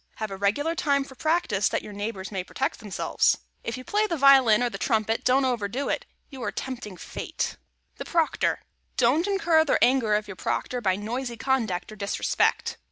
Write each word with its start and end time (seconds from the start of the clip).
Have 0.15 0.31
a 0.31 0.35
regular 0.35 0.73
time 0.73 1.03
for 1.03 1.13
practice; 1.13 1.69
then 1.69 1.83
your 1.83 1.93
neighbors 1.93 2.31
may 2.31 2.43
protect 2.43 2.79
themselves. 2.79 3.37
If 3.63 3.77
you 3.77 3.83
play 3.83 4.07
the 4.07 4.17
violin 4.17 4.63
or 4.63 4.69
the 4.71 4.79
trumpet, 4.79 5.23
don't 5.23 5.45
overdo 5.45 5.89
it; 5.89 6.07
you 6.31 6.41
are 6.41 6.51
tempting 6.51 6.97
Fate. 6.97 7.41
[Sidenote: 7.41 7.57
THE 7.97 8.05
PROCTOR] 8.05 8.61
Don't 8.97 9.27
incur 9.27 9.63
the 9.63 9.77
anger 9.83 10.15
of 10.15 10.27
your 10.27 10.35
Proctor 10.37 10.81
by 10.81 10.95
noisy 10.95 11.37
conduct 11.37 11.91
or 11.91 11.95
disrespect. 11.95 12.79